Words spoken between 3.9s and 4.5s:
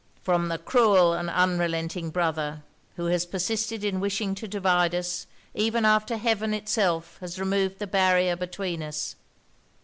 wishing to